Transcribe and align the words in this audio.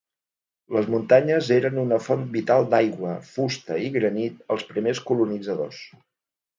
Les 0.77 0.87
muntanyes 0.93 1.49
eren 1.57 1.77
una 1.83 2.01
font 2.07 2.25
vital 2.39 2.67
d'aigua, 2.73 3.13
fusta 3.35 3.81
i 3.87 3.95
granit 4.01 4.45
als 4.53 4.69
primers 4.75 5.07
colonitzadors. 5.13 5.89